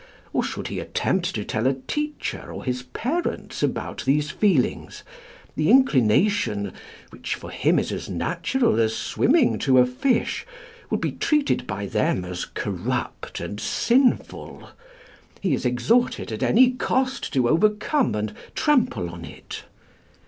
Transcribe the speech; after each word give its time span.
Or 0.33 0.43
should 0.43 0.69
he 0.69 0.79
attempt 0.79 1.25
to 1.35 1.45
tell 1.45 1.67
a 1.67 1.75
teacher 1.75 2.51
or 2.51 2.63
his 2.63 2.81
parents 2.81 3.61
about 3.61 4.03
these 4.03 4.31
feelings, 4.31 5.03
the 5.55 5.69
inclination, 5.69 6.73
which 7.11 7.35
for 7.35 7.51
him 7.51 7.77
is 7.77 7.91
as 7.91 8.09
natural 8.09 8.79
as 8.79 8.95
swimming 8.95 9.59
to 9.59 9.77
a 9.77 9.85
fish, 9.85 10.43
will 10.89 10.97
be 10.97 11.11
treated 11.11 11.67
by 11.67 11.85
them 11.85 12.25
as 12.25 12.45
corrupt 12.45 13.39
and 13.39 13.59
sinful; 13.59 14.69
he 15.39 15.53
is 15.53 15.65
exhorted 15.67 16.31
at 16.31 16.41
any 16.41 16.71
cost 16.71 17.31
to 17.33 17.47
overcome 17.47 18.15
and 18.15 18.33
trample 18.55 19.07
on 19.07 19.23
it. 19.23 19.65